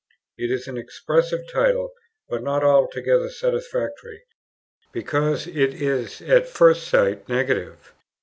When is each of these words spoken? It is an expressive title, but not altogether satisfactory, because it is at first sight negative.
It 0.35 0.49
is 0.49 0.67
an 0.67 0.79
expressive 0.79 1.41
title, 1.53 1.93
but 2.27 2.41
not 2.41 2.63
altogether 2.63 3.29
satisfactory, 3.29 4.23
because 4.91 5.45
it 5.45 5.79
is 5.79 6.23
at 6.23 6.47
first 6.47 6.87
sight 6.87 7.29
negative. 7.29 7.93